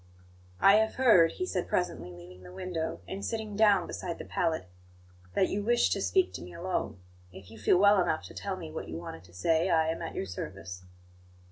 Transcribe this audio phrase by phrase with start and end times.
[0.59, 4.67] "I have heard," he said presently, leaving the window, and sitting down beside the pallet,
[5.35, 6.97] "that you wish to speak to me alone.
[7.31, 10.01] If you feel well enough to tell me what you wanted to say, I am
[10.01, 10.85] at your service."